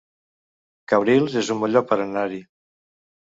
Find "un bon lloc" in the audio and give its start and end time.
1.57-1.87